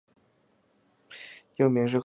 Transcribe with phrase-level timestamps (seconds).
[1.57, 1.99] 幼名是鹤千代。